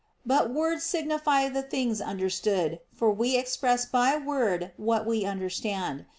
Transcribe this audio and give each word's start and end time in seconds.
But 0.25 0.49
words 0.51 0.81
signify 0.83 1.47
the 1.49 1.61
things 1.61 2.01
understood, 2.01 2.79
for 2.91 3.11
we 3.11 3.37
express 3.37 3.85
by 3.85 4.17
word 4.17 4.71
what 4.75 5.05
we 5.05 5.25
understand. 5.25 6.05